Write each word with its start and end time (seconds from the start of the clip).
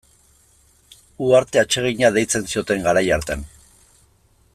Uharte 1.25 1.61
atsegina 1.63 2.11
deitzen 2.15 2.49
zioten 2.53 2.81
garai 2.89 3.05
hartan. 3.19 3.45